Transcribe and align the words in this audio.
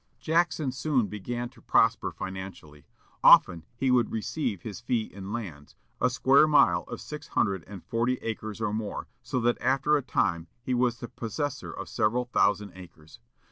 Jackson 0.19 0.71
soon 0.71 1.05
began 1.05 1.47
to 1.49 1.61
prosper 1.61 2.11
financially. 2.11 2.85
Often 3.23 3.65
he 3.75 3.91
would 3.91 4.09
receive 4.11 4.63
his 4.63 4.79
fee 4.81 5.03
in 5.03 5.31
lands, 5.31 5.75
a 6.01 6.09
square 6.09 6.47
mile 6.47 6.81
of 6.87 6.99
six 6.99 7.27
hundred 7.27 7.63
and 7.67 7.83
forty 7.85 8.15
acres 8.23 8.59
or 8.59 8.73
more, 8.73 9.07
so 9.21 9.39
that 9.41 9.61
after 9.61 9.97
a 9.97 10.01
time 10.01 10.47
he 10.63 10.73
was 10.73 10.97
the 11.01 11.07
possessor 11.07 11.71
of 11.71 11.87
several 11.87 12.25
thousand 12.25 12.71
acres. 12.73 13.19